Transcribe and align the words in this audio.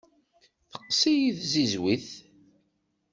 Teqqes-iyi 0.71 1.31
tzizwit. 1.39 2.07